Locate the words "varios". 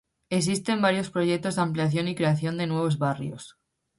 0.81-1.11